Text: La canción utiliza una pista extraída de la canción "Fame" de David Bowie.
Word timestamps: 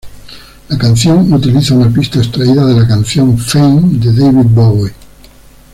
La 0.69 0.79
canción 0.79 1.31
utiliza 1.31 1.75
una 1.75 1.93
pista 1.93 2.17
extraída 2.17 2.65
de 2.65 2.73
la 2.73 2.87
canción 2.87 3.37
"Fame" 3.37 3.99
de 3.99 4.11
David 4.11 4.47
Bowie. 4.49 4.93